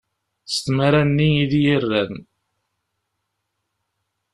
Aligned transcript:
S 0.53 0.55
tmara-nni 0.65 1.29
i 1.43 1.45
d 1.51 1.53
iyi-rran. 1.59 2.13